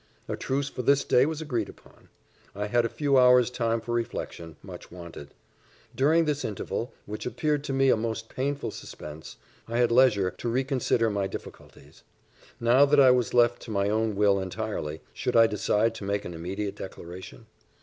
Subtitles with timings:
[0.27, 2.09] A truce for this day was agreed upon.
[2.55, 5.35] I had a few hours' time for reflection much wanted.
[5.95, 9.35] During this interval, which appeared to me a most painful suspense,
[9.67, 12.01] I had leisure to reconsider my difficulties.
[12.59, 16.25] Now that I was left to my own will entirely, should I decide to make
[16.25, 17.45] an immediate declaration?